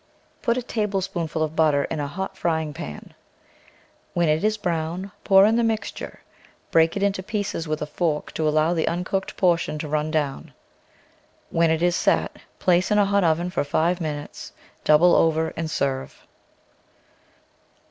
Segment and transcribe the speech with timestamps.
[0.41, 3.13] Put a tablespoonful of butter in a hot fry ing pan.
[4.15, 6.21] When it is brown, pour in the mixture,
[6.71, 10.55] break it in pieces with a fork to allow the uncooked portion to run down.
[11.51, 14.53] When it is set, place in a hot oven for five minutes,
[14.85, 16.25] double over, and serve.